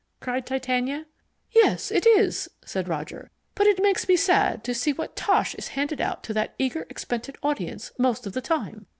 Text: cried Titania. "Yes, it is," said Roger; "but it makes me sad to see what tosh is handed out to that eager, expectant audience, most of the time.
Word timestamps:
cried 0.19 0.47
Titania. 0.47 1.05
"Yes, 1.51 1.91
it 1.91 2.07
is," 2.07 2.49
said 2.65 2.87
Roger; 2.87 3.29
"but 3.53 3.67
it 3.67 3.79
makes 3.83 4.07
me 4.07 4.15
sad 4.15 4.63
to 4.63 4.73
see 4.73 4.93
what 4.93 5.15
tosh 5.15 5.53
is 5.53 5.67
handed 5.77 6.01
out 6.01 6.23
to 6.23 6.33
that 6.33 6.55
eager, 6.57 6.87
expectant 6.89 7.37
audience, 7.43 7.91
most 7.99 8.25
of 8.25 8.33
the 8.33 8.41
time. 8.41 8.87